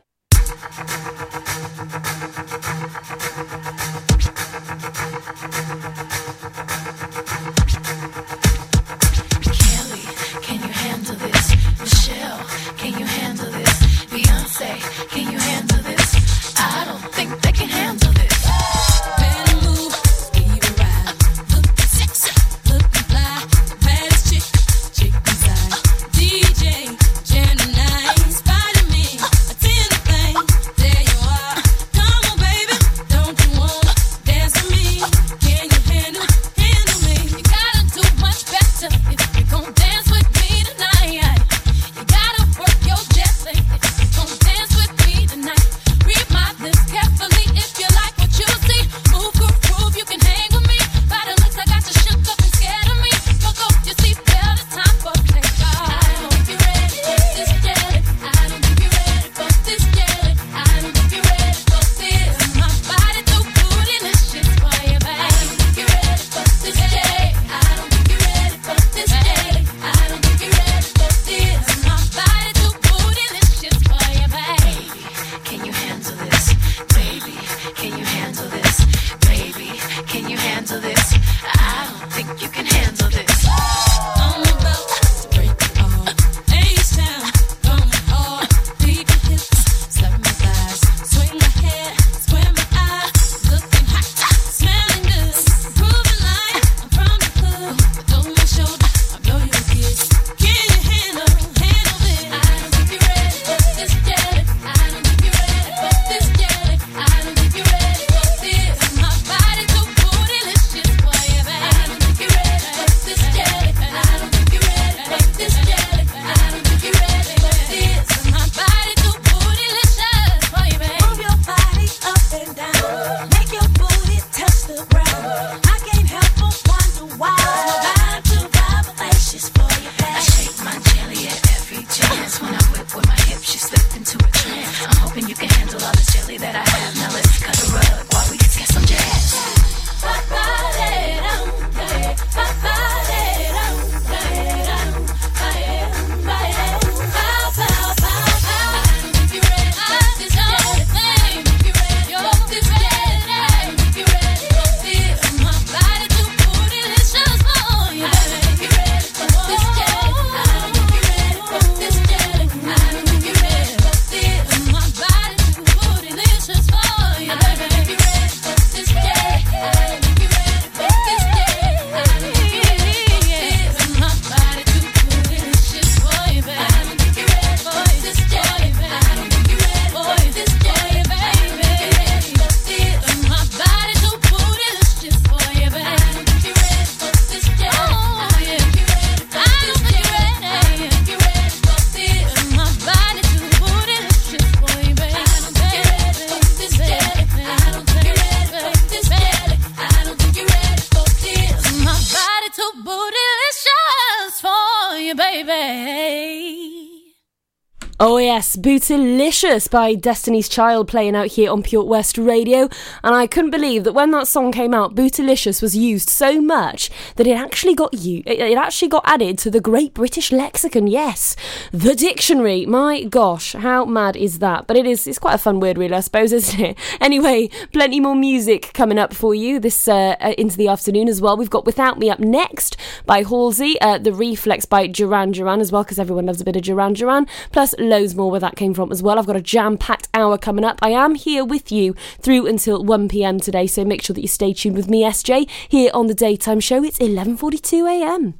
By 209.31 209.95
Destiny's 209.95 210.49
Child 210.49 210.89
playing 210.89 211.15
out 211.15 211.27
here 211.27 211.49
on 211.49 211.63
Pure 211.63 211.85
West 211.85 212.17
Radio, 212.17 212.67
and 213.01 213.15
I 213.15 213.27
couldn't 213.27 213.51
believe 213.51 213.85
that 213.85 213.93
when 213.93 214.11
that 214.11 214.27
song 214.27 214.51
came 214.51 214.73
out, 214.73 214.93
Bootylicious 214.93 215.61
was 215.61 215.73
used 215.73 216.09
so 216.09 216.41
much 216.41 216.89
that 217.15 217.25
it 217.25 217.37
actually 217.37 217.73
got 217.73 217.93
you 217.93 218.23
it 218.25 218.57
actually 218.57 218.89
got 218.89 219.03
added 219.05 219.37
to 219.37 219.49
the 219.49 219.61
Great 219.61 219.93
British 219.93 220.33
Lexicon. 220.33 220.85
Yes, 220.85 221.37
the 221.71 221.95
dictionary. 221.95 222.65
My 222.65 223.03
gosh, 223.03 223.53
how 223.53 223.85
mad 223.85 224.17
is 224.17 224.39
that? 224.39 224.67
But 224.67 224.75
it 224.75 224.85
is 224.85 225.07
it's 225.07 225.17
quite 225.17 225.35
a 225.35 225.37
fun 225.37 225.61
word, 225.61 225.77
really, 225.77 225.95
I 225.95 226.01
suppose, 226.01 226.33
isn't 226.33 226.59
it? 226.59 226.77
Anyway, 226.99 227.49
plenty 227.71 228.01
more 228.01 228.15
music 228.15 228.71
coming 228.73 228.99
up 228.99 229.13
for 229.13 229.33
you 229.33 229.61
this 229.61 229.87
uh, 229.87 230.17
uh, 230.19 230.33
into 230.37 230.57
the 230.57 230.67
afternoon 230.67 231.07
as 231.07 231.21
well. 231.21 231.37
We've 231.37 231.49
got 231.49 231.65
Without 231.65 231.97
Me 231.97 232.09
up 232.09 232.19
next 232.19 232.75
by 233.05 233.23
Halsey, 233.23 233.79
uh, 233.79 233.97
The 233.97 234.11
Reflex 234.11 234.65
by 234.65 234.87
Duran 234.87 235.31
Duran 235.31 235.61
as 235.61 235.71
well, 235.71 235.83
because 235.85 235.99
everyone 235.99 236.25
loves 236.25 236.41
a 236.41 236.43
bit 236.43 236.57
of 236.57 236.63
Duran 236.63 236.93
Duran. 236.93 237.27
Plus, 237.53 237.73
loads 237.79 238.13
more 238.13 238.29
where 238.29 238.41
that 238.41 238.57
came 238.57 238.73
from 238.73 238.91
as 238.91 239.01
well. 239.01 239.20
I've 239.21 239.27
got 239.27 239.35
a 239.35 239.41
jam 239.41 239.77
packed 239.77 240.07
hour 240.15 240.35
coming 240.39 240.65
up. 240.65 240.79
I 240.81 240.89
am 240.89 241.13
here 241.13 241.45
with 241.45 241.71
you 241.71 241.93
through 242.19 242.47
until 242.47 242.83
1 242.83 243.07
pm 243.07 243.39
today, 243.39 243.67
so 243.67 243.85
make 243.85 244.01
sure 244.01 244.15
that 244.15 244.21
you 244.21 244.27
stay 244.27 244.51
tuned 244.51 244.75
with 244.75 244.89
me, 244.89 245.03
SJ, 245.03 245.47
here 245.69 245.91
on 245.93 246.07
the 246.07 246.15
daytime 246.15 246.59
show. 246.59 246.83
It's 246.83 246.97
11:42 246.97 247.85
a.m. 247.87 248.33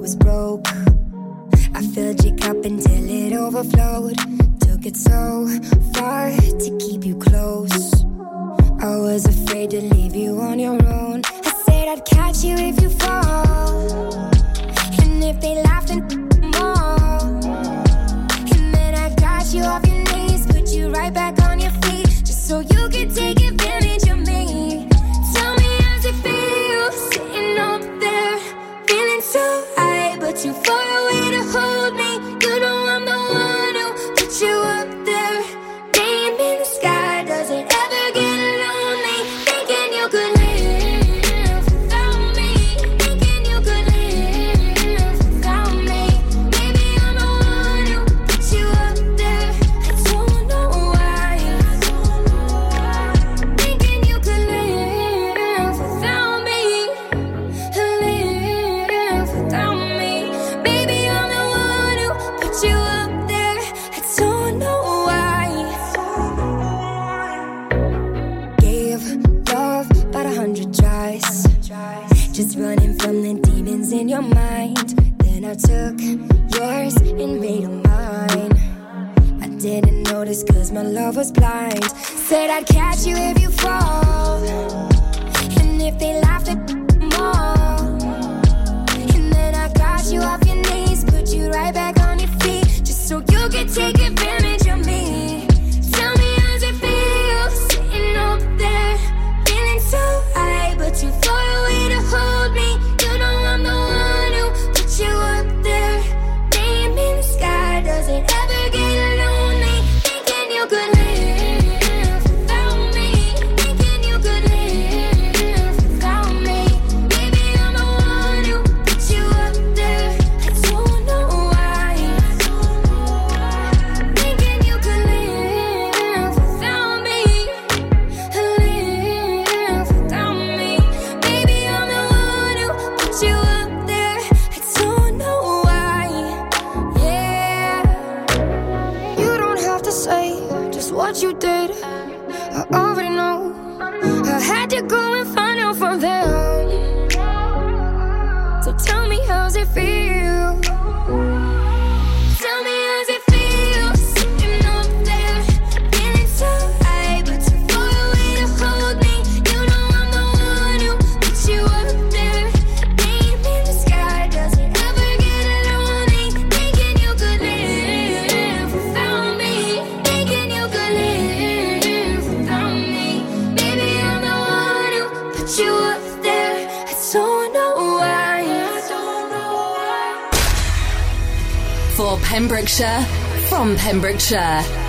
was 0.00 0.16
broke. 0.16 0.68
I 1.74 1.82
filled 1.82 2.24
your 2.24 2.36
cup 2.36 2.64
until 2.64 2.97
overflowed. 3.48 4.18
Took 4.60 4.84
it 4.84 4.94
so 4.94 5.48
far 5.94 6.30
to 6.30 6.78
keep 6.78 7.06
you 7.06 7.16
close. 7.16 8.04
I 8.78 8.94
was 8.98 9.24
afraid 9.24 9.70
to 9.70 9.80
leave 9.80 10.14
you 10.14 10.38
on 10.38 10.58
your 10.58 10.78
own. 10.86 11.22
I 11.24 11.52
said 11.64 11.88
I'd 11.88 12.04
catch 12.04 12.44
you 12.44 12.56
if 12.58 12.78
you 12.82 12.90
fall. 12.90 14.12
And 15.00 15.24
if 15.24 15.40
they 15.40 15.62
lie, 15.62 15.77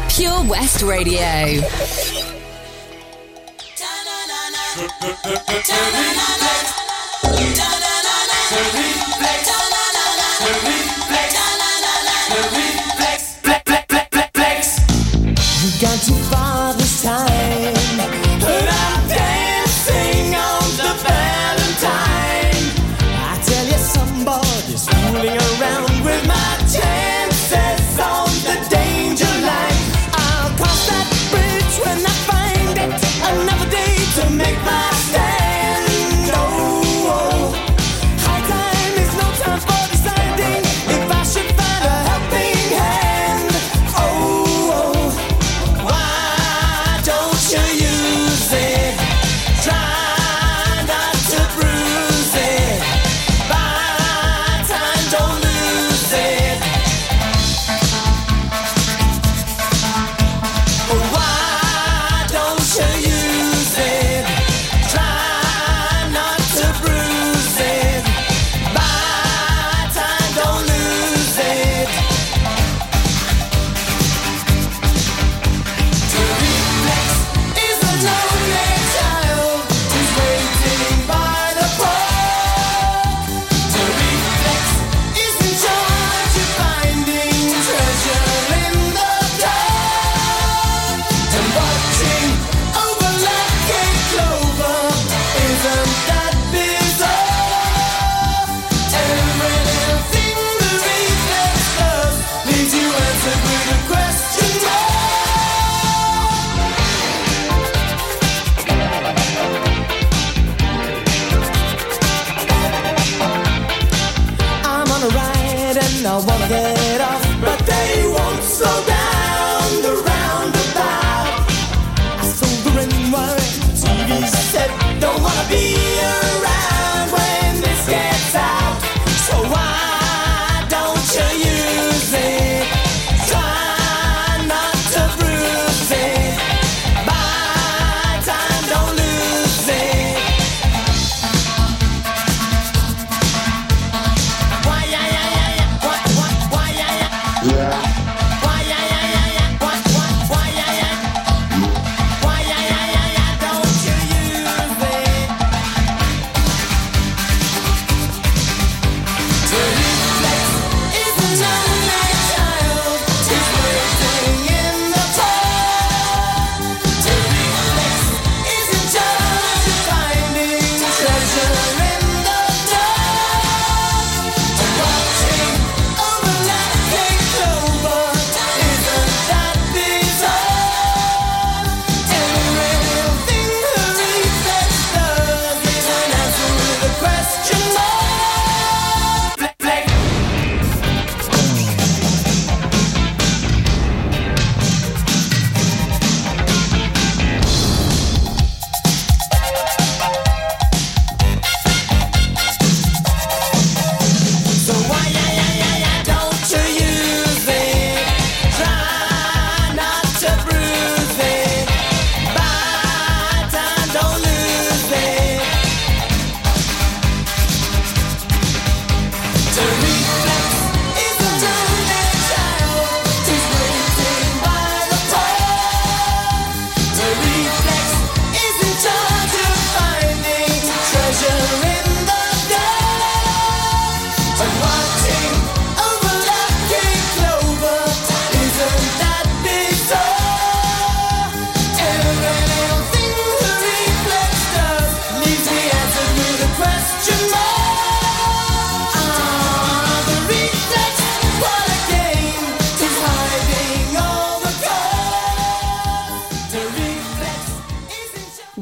Pure 0.10 0.44
West 0.50 0.82
Radio. 0.82 1.69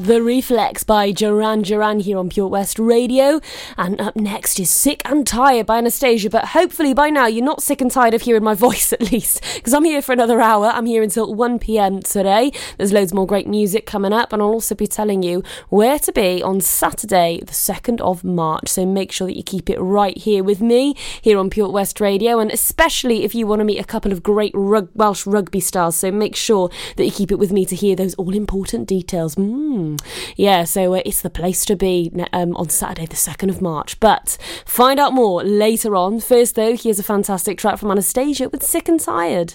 The 0.08 0.22
Reflex 0.22 0.84
by 0.84 1.12
Duran 1.12 1.60
Duran 1.60 2.00
here 2.00 2.16
on 2.16 2.30
Pure 2.30 2.48
West 2.48 2.78
Radio. 2.78 3.42
And 3.76 4.00
up 4.00 4.16
next 4.16 4.58
is 4.58 4.70
Sick 4.70 5.02
and 5.04 5.26
Tired 5.26 5.66
by 5.66 5.82
Anastacia. 5.82 6.30
But 6.30 6.46
hopefully 6.46 6.94
by 6.94 7.10
now 7.10 7.26
you're 7.26 7.44
not 7.44 7.62
sick 7.62 7.82
and 7.82 7.90
tired 7.90 8.14
of 8.14 8.22
hearing 8.22 8.42
my 8.42 8.54
voice 8.68 8.90
at 8.94 9.12
least. 9.12 9.42
Because 9.56 9.74
I'm 9.74 9.84
here 9.84 10.00
for 10.00 10.12
another 10.12 10.40
hour. 10.40 10.68
I'm 10.68 10.86
here 10.86 11.02
until 11.02 11.36
1pm 11.36 12.10
today. 12.10 12.52
There's 12.78 12.90
loads 12.90 13.12
more 13.12 13.26
great 13.26 13.46
music 13.46 13.84
coming 13.84 14.14
up. 14.14 14.32
And 14.32 14.40
I'll 14.40 14.48
also 14.48 14.74
be 14.74 14.86
telling 14.86 15.22
you 15.22 15.42
where 15.68 15.98
to 15.98 16.10
be 16.10 16.42
on 16.42 16.62
Saturday, 16.62 17.40
the 17.40 17.52
2nd 17.52 18.00
of 18.00 18.24
March. 18.24 18.68
So 18.70 18.86
make 18.86 19.12
sure 19.12 19.26
that 19.26 19.36
you 19.36 19.42
keep 19.42 19.68
it 19.68 19.78
right 19.78 20.16
here 20.16 20.42
with 20.42 20.62
me, 20.62 20.94
here 21.20 21.38
on 21.38 21.50
Pure 21.50 21.68
West 21.68 22.00
Radio. 22.00 22.38
And 22.38 22.50
especially 22.50 23.24
if 23.24 23.34
you 23.34 23.46
want 23.46 23.60
to 23.60 23.64
meet 23.66 23.78
a 23.78 23.84
couple 23.84 24.12
of 24.12 24.22
great 24.22 24.52
rug- 24.54 24.88
Welsh 24.94 25.26
rugby 25.26 25.60
stars. 25.60 25.96
So 25.96 26.10
make 26.10 26.34
sure 26.34 26.70
that 26.96 27.04
you 27.04 27.12
keep 27.12 27.30
it 27.30 27.38
with 27.38 27.52
me 27.52 27.66
to 27.66 27.76
hear 27.76 27.94
those 27.94 28.14
all 28.14 28.32
important 28.34 28.88
details. 28.88 29.34
Mm. 29.34 29.97
Yeah, 30.36 30.64
so 30.64 30.94
uh, 30.94 31.02
it's 31.04 31.22
the 31.22 31.30
place 31.30 31.64
to 31.66 31.76
be 31.76 32.12
um, 32.32 32.56
on 32.56 32.68
Saturday, 32.68 33.06
the 33.06 33.16
2nd 33.16 33.48
of 33.50 33.60
March. 33.60 33.98
But 34.00 34.38
find 34.64 34.98
out 34.98 35.12
more 35.12 35.42
later 35.42 35.94
on. 35.96 36.20
First, 36.20 36.54
though, 36.54 36.76
here's 36.76 36.98
a 36.98 37.02
fantastic 37.02 37.58
track 37.58 37.78
from 37.78 37.90
Anastacia 37.90 38.50
with 38.50 38.62
Sick 38.62 38.88
and 38.88 39.00
Tired. 39.00 39.54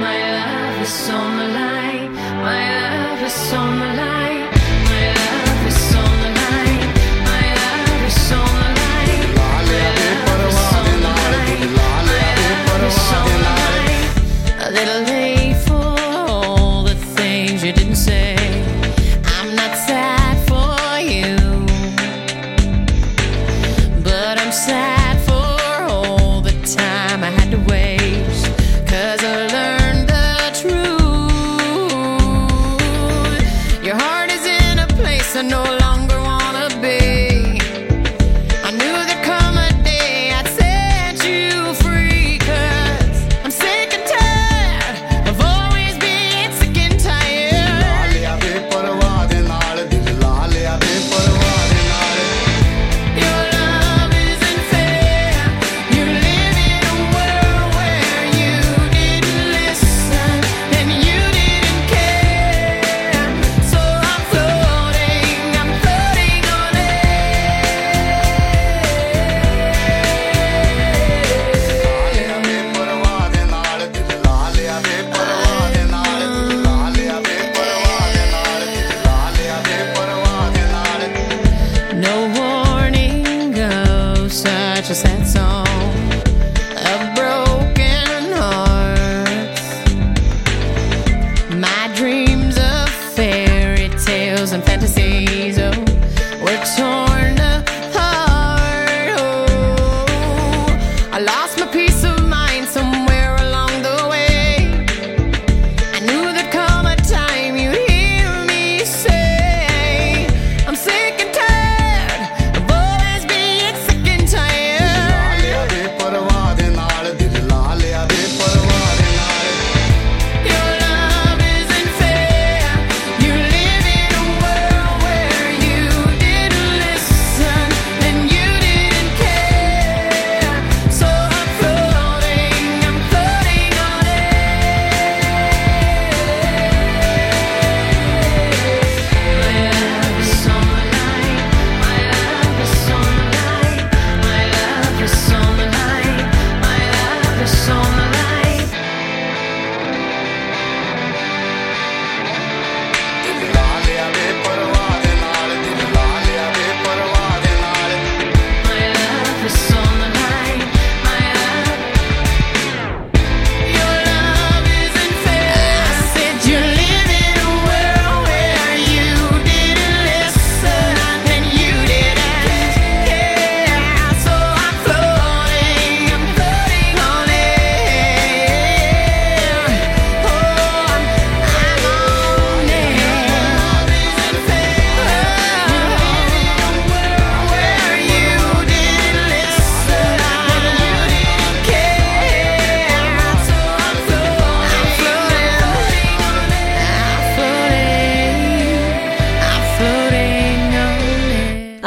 My 0.00 0.16
love 0.32 0.82
is 0.82 1.10
on 1.10 1.36
the 1.38 1.48
line. 1.48 2.12
My 2.14 3.12
love 3.12 3.22
is 3.22 3.52
on 3.52 3.78
the 3.78 3.86
line. 3.86 4.13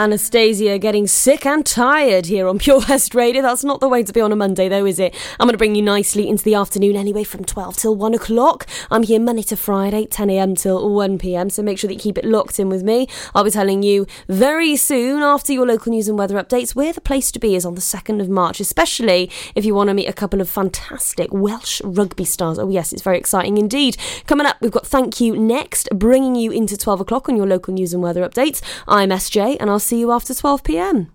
Anastacia 0.07 0.79
getting 0.79 1.05
sick 1.05 1.45
and 1.45 1.65
tired 1.65 2.27
here 2.27 2.47
on 2.47 2.59
Pure 2.59 2.79
West 2.87 3.13
Radio. 3.13 3.41
That's 3.41 3.65
not 3.65 3.81
the 3.81 3.89
way 3.89 4.03
to 4.03 4.13
be 4.13 4.21
on 4.21 4.31
a 4.31 4.37
Monday, 4.37 4.69
though, 4.69 4.85
is 4.85 4.99
it? 4.99 5.13
I'm 5.37 5.47
going 5.47 5.53
to 5.53 5.57
bring 5.57 5.75
you 5.75 5.81
nicely 5.81 6.29
into 6.29 6.45
the 6.45 6.55
afternoon 6.55 6.95
anyway, 6.95 7.25
from 7.25 7.43
12 7.43 7.75
till 7.75 7.93
1 7.93 8.13
o'clock. 8.13 8.65
I'm 8.89 9.03
here 9.03 9.19
Monday 9.19 9.43
to 9.43 9.57
Friday, 9.57 10.05
10 10.05 10.29
a.m. 10.29 10.55
till 10.55 10.89
1 10.93 11.17
p.m. 11.17 11.49
So 11.49 11.61
make 11.61 11.77
sure 11.77 11.89
that 11.89 11.95
you 11.95 11.99
keep 11.99 12.17
it 12.17 12.23
locked 12.23 12.57
in 12.57 12.69
with 12.69 12.83
me. 12.83 13.09
I'll 13.35 13.43
be 13.43 13.51
telling 13.51 13.83
you 13.83 14.07
very 14.29 14.77
soon 14.77 15.21
after 15.23 15.51
your 15.51 15.67
local 15.67 15.91
news 15.91 16.07
and 16.07 16.17
weather 16.17 16.41
updates 16.41 16.73
where 16.73 16.93
the 16.93 17.01
place 17.01 17.29
to 17.33 17.39
be 17.39 17.53
is 17.53 17.65
on 17.65 17.75
the 17.75 17.81
2nd 17.81 18.21
of 18.21 18.29
March, 18.29 18.61
especially 18.61 19.29
if 19.55 19.65
you 19.65 19.75
want 19.75 19.89
to 19.89 19.93
meet 19.93 20.07
a 20.07 20.13
couple 20.13 20.39
of 20.39 20.49
fantastic 20.49 21.33
Welsh 21.33 21.81
rugby 21.83 22.23
stars. 22.23 22.57
Oh, 22.57 22.69
yes, 22.69 22.93
it's 22.93 23.01
very 23.01 23.17
exciting 23.17 23.57
indeed. 23.57 23.97
Coming 24.25 24.47
up, 24.47 24.55
we've 24.61 24.71
got 24.71 24.87
Thank 24.87 25.19
You 25.19 25.37
next, 25.37 25.89
bringing 25.93 26.35
you 26.35 26.51
into 26.51 26.77
12 26.77 27.01
o'clock 27.01 27.27
on 27.27 27.35
your 27.35 27.45
local 27.45 27.73
news 27.73 27.93
and 27.93 28.01
weather 28.01 28.25
updates. 28.25 28.61
I'm 28.87 29.09
SJ, 29.09 29.57
and 29.59 29.69
I'll 29.69 29.79
see 29.79 29.96
you 29.97 30.11
after 30.11 30.33
12 30.33 30.63
p.m. 30.63 31.11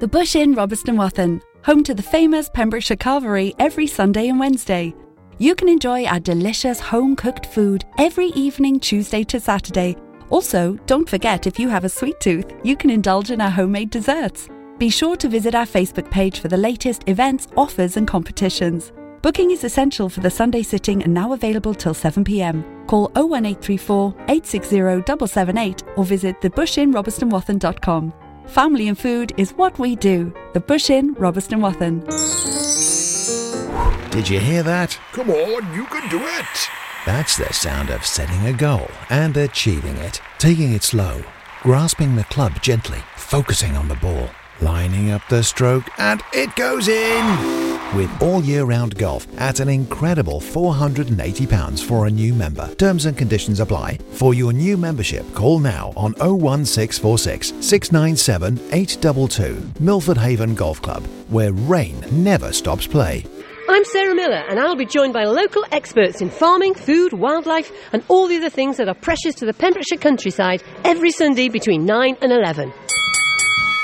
The 0.00 0.08
Bush 0.08 0.36
Inn, 0.36 0.54
Robeston 0.54 0.96
Wathen, 0.96 1.40
home 1.64 1.82
to 1.84 1.94
the 1.94 2.02
famous 2.02 2.50
Pembrokeshire 2.52 2.96
Carvery 2.96 3.54
every 3.58 3.86
Sunday 3.86 4.28
and 4.28 4.38
Wednesday. 4.38 4.94
You 5.38 5.54
can 5.54 5.68
enjoy 5.68 6.04
our 6.04 6.20
delicious 6.20 6.78
home 6.78 7.16
cooked 7.16 7.46
food 7.46 7.84
every 7.98 8.28
evening, 8.28 8.78
Tuesday 8.80 9.24
to 9.24 9.40
Saturday. 9.40 9.96
Also, 10.30 10.74
don't 10.86 11.08
forget 11.08 11.46
if 11.46 11.58
you 11.58 11.68
have 11.68 11.84
a 11.84 11.88
sweet 11.88 12.20
tooth, 12.20 12.52
you 12.62 12.76
can 12.76 12.90
indulge 12.90 13.30
in 13.30 13.40
our 13.40 13.50
homemade 13.50 13.90
desserts. 13.90 14.48
Be 14.78 14.90
sure 14.90 15.16
to 15.16 15.28
visit 15.28 15.54
our 15.54 15.66
Facebook 15.66 16.10
page 16.10 16.40
for 16.40 16.48
the 16.48 16.56
latest 16.56 17.04
events, 17.06 17.48
offers, 17.56 17.96
and 17.96 18.06
competitions. 18.06 18.92
Booking 19.24 19.52
is 19.52 19.64
essential 19.64 20.10
for 20.10 20.20
the 20.20 20.28
Sunday 20.28 20.62
sitting 20.62 21.02
and 21.02 21.14
now 21.14 21.32
available 21.32 21.72
till 21.72 21.94
7pm. 21.94 22.86
Call 22.86 23.04
01834 23.14 24.10
860 24.28 24.76
778 24.76 25.82
or 25.96 26.04
visit 26.04 26.38
thebushinrobertsonwathan.com. 26.42 28.12
Family 28.44 28.88
and 28.88 28.98
food 28.98 29.32
is 29.38 29.52
what 29.52 29.78
we 29.78 29.96
do. 29.96 30.30
The 30.52 30.60
Bush 30.60 30.90
Inn, 30.90 31.14
Robeston 31.14 31.60
Wathen. 31.60 32.00
Did 34.10 34.28
you 34.28 34.40
hear 34.40 34.62
that? 34.62 35.00
Come 35.12 35.30
on, 35.30 35.74
you 35.74 35.86
can 35.86 36.06
do 36.10 36.20
it. 36.20 36.68
That's 37.06 37.38
the 37.38 37.50
sound 37.50 37.88
of 37.88 38.04
setting 38.04 38.44
a 38.44 38.52
goal 38.52 38.90
and 39.08 39.34
achieving 39.38 39.96
it. 39.96 40.20
Taking 40.36 40.74
it 40.74 40.82
slow, 40.82 41.22
grasping 41.62 42.14
the 42.14 42.24
club 42.24 42.60
gently, 42.60 43.00
focusing 43.16 43.74
on 43.74 43.88
the 43.88 43.94
ball, 43.94 44.28
lining 44.60 45.10
up 45.10 45.22
the 45.28 45.42
stroke, 45.42 45.84
and 45.98 46.22
it 46.32 46.54
goes 46.56 46.88
in! 46.88 47.74
With 47.94 48.10
all 48.22 48.42
year 48.42 48.64
round 48.64 48.96
golf 48.98 49.26
at 49.38 49.60
an 49.60 49.68
incredible 49.68 50.40
£480 50.40 51.84
for 51.84 52.06
a 52.06 52.10
new 52.10 52.34
member. 52.34 52.74
Terms 52.74 53.06
and 53.06 53.16
conditions 53.16 53.60
apply. 53.60 53.98
For 54.12 54.34
your 54.34 54.52
new 54.52 54.76
membership, 54.76 55.32
call 55.34 55.60
now 55.60 55.92
on 55.96 56.12
01646 56.14 57.48
697 57.60 58.58
822. 58.72 59.70
Milford 59.80 60.18
Haven 60.18 60.54
Golf 60.54 60.82
Club, 60.82 61.04
where 61.28 61.52
rain 61.52 62.04
never 62.10 62.52
stops 62.52 62.86
play. 62.86 63.24
I'm 63.66 63.84
Sarah 63.84 64.14
Miller, 64.14 64.44
and 64.48 64.60
I'll 64.60 64.76
be 64.76 64.84
joined 64.84 65.14
by 65.14 65.24
local 65.24 65.64
experts 65.72 66.20
in 66.20 66.28
farming, 66.28 66.74
food, 66.74 67.14
wildlife, 67.14 67.72
and 67.92 68.04
all 68.08 68.28
the 68.28 68.36
other 68.36 68.50
things 68.50 68.76
that 68.76 68.88
are 68.88 68.94
precious 68.94 69.34
to 69.36 69.46
the 69.46 69.54
Pembrokeshire 69.54 69.98
countryside 69.98 70.62
every 70.84 71.10
Sunday 71.10 71.48
between 71.48 71.86
9 71.86 72.18
and 72.20 72.30
11. 72.30 72.72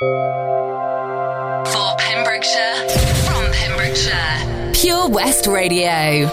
For 0.00 0.06
Pembrokeshire, 1.98 2.88
from 3.26 3.50
Pembrokeshire, 3.50 4.72
Pure 4.72 5.08
West 5.08 5.48
Radio. 5.48 6.28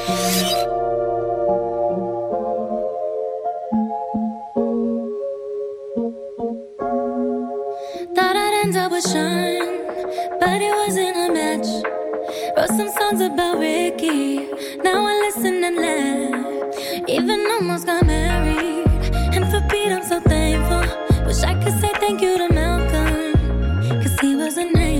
Thought 8.13 8.35
I'd 8.35 8.61
end 8.65 8.77
up 8.77 8.91
with 8.91 9.03
Sean, 9.03 9.57
but 10.39 10.61
it 10.61 10.75
wasn't 10.75 11.17
a 11.17 11.33
match. 11.33 11.67
Wrote 12.55 12.67
some 12.67 12.91
songs 12.99 13.21
about 13.21 13.57
Ricky, 13.57 14.45
now 14.83 15.07
I 15.07 15.17
listen 15.25 15.63
and 15.63 15.77
laugh. 15.77 17.09
Even 17.09 17.47
almost 17.49 17.87
got 17.87 18.05
married, 18.05 18.85
and 19.33 19.43
for 19.49 19.59
Pete 19.69 19.91
I'm 19.91 20.03
so 20.03 20.19
thankful. 20.19 20.85
Wish 21.25 21.41
I 21.41 21.55
could 21.55 21.73
say 21.81 21.91
thank 21.95 22.21
you 22.21 22.37
to 22.37 22.53
Malcolm, 22.53 22.74
cause 24.55 24.63
he 24.63 24.94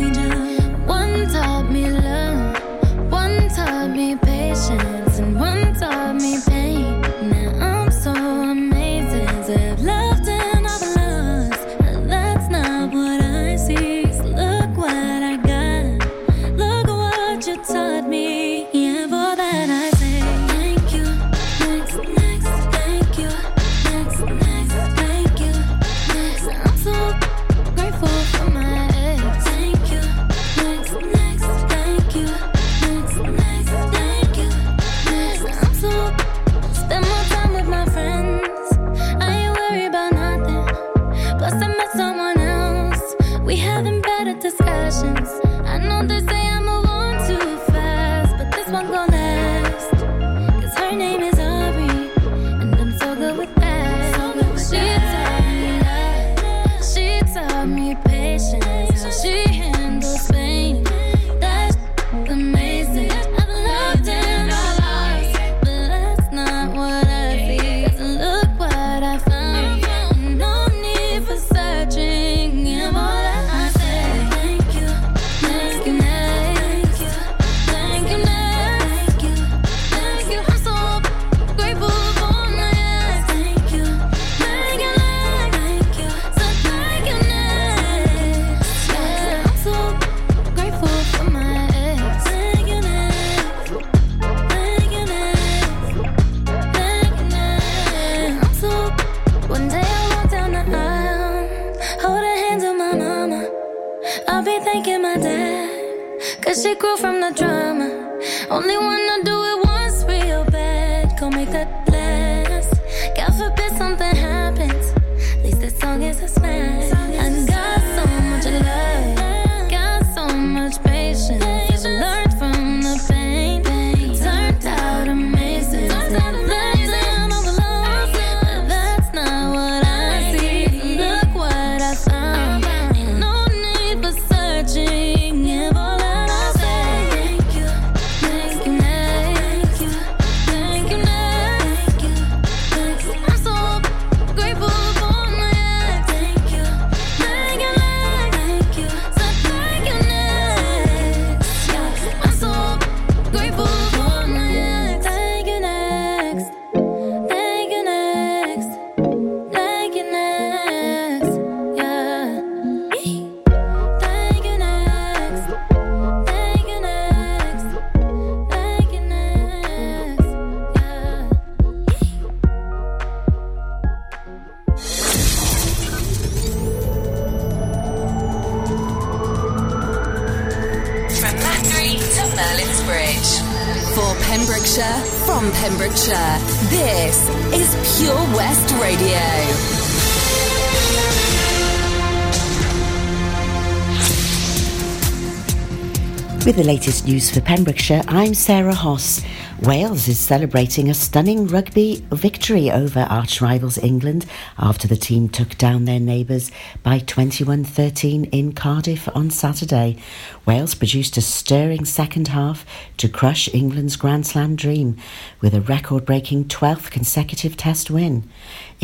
With 196.55 196.65
the 196.65 196.71
latest 196.71 197.05
news 197.05 197.29
for 197.29 197.41
Pembrokeshire, 197.41 198.01
I'm 198.07 198.33
Sarah 198.33 198.73
Hoss. 198.73 199.21
Wales 199.63 200.07
is 200.07 200.17
celebrating 200.17 200.89
a 200.89 200.93
stunning 200.93 201.47
rugby 201.47 202.05
victory 202.11 202.71
over 202.71 203.01
arch 203.01 203.41
rivals 203.41 203.77
England 203.77 204.25
after 204.57 204.87
the 204.87 204.95
team 204.95 205.27
took 205.27 205.57
down 205.57 205.83
their 205.83 205.99
neighbours 205.99 206.53
by 206.81 206.99
21 206.99 207.65
13 207.65 208.23
in 208.25 208.53
Cardiff 208.53 209.09
on 209.13 209.31
Saturday. 209.31 209.97
Wales 210.45 210.75
produced 210.75 211.17
a 211.17 211.21
stirring 211.21 211.83
second 211.83 212.29
half 212.29 212.65
to 212.95 213.09
crush 213.09 213.53
England's 213.53 213.97
Grand 213.97 214.25
Slam 214.25 214.55
dream 214.55 214.95
with 215.41 215.53
a 215.53 215.59
record 215.59 216.05
breaking 216.05 216.45
12th 216.45 216.89
consecutive 216.89 217.57
Test 217.57 217.91
win. 217.91 218.29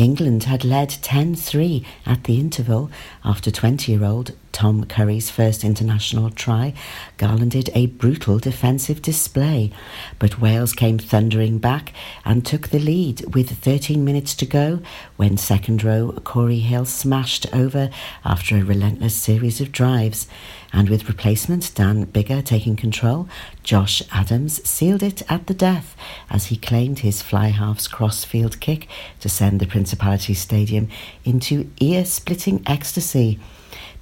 England 0.02 0.44
had 0.44 0.64
led 0.64 0.90
10 0.90 1.36
3 1.36 1.86
at 2.06 2.24
the 2.24 2.40
interval 2.40 2.90
after 3.24 3.52
20 3.52 3.92
year 3.92 4.04
old 4.04 4.32
Tom 4.50 4.84
Curry's 4.84 5.30
first 5.30 5.62
international 5.62 6.28
try 6.28 6.74
garlanded 7.18 7.70
a 7.72 7.86
brutal 7.86 8.38
defensive 8.38 9.00
display, 9.00 9.70
but 10.18 10.40
Wales 10.40 10.72
came 10.72 10.98
thundering 10.98 11.58
back 11.58 11.92
and 12.24 12.44
took 12.44 12.68
the 12.68 12.80
lead 12.80 13.32
with 13.32 13.50
13 13.50 14.04
minutes 14.04 14.34
to 14.34 14.44
go 14.44 14.80
when 15.16 15.36
second 15.36 15.84
row 15.84 16.12
Cory 16.24 16.58
Hill 16.58 16.84
smashed 16.84 17.46
over 17.54 17.88
after 18.24 18.56
a 18.56 18.64
relentless 18.64 19.14
series 19.14 19.60
of 19.60 19.70
drives. 19.70 20.26
And 20.72 20.88
with 20.88 21.08
replacement 21.08 21.74
Dan 21.74 22.06
Biggar 22.06 22.42
taking 22.42 22.76
control, 22.76 23.28
Josh 23.62 24.02
Adams 24.10 24.66
sealed 24.66 25.02
it 25.02 25.22
at 25.30 25.46
the 25.46 25.54
death 25.54 25.94
as 26.30 26.46
he 26.46 26.56
claimed 26.56 27.00
his 27.00 27.20
fly 27.20 27.48
half's 27.48 27.86
crossfield 27.86 28.58
kick 28.60 28.88
to 29.20 29.28
send 29.28 29.60
the 29.60 29.66
Principality 29.66 30.32
Stadium 30.32 30.88
into 31.24 31.70
ear 31.80 32.04
splitting 32.06 32.62
ecstasy. 32.66 33.38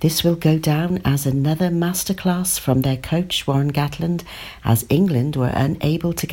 This 0.01 0.25
will 0.25 0.37
go 0.37 0.59
down 0.59 1.03
as 1.05 1.27
another 1.27 1.69
masterclass 1.69 2.59
from 2.59 2.81
their 2.81 2.97
coach 2.97 3.47
Warren 3.47 3.73
Gatland 3.73 4.23
as 4.65 4.87
England 4.89 5.37
were 5.37 5.53
unable 5.55 6.15
to 6.15 6.27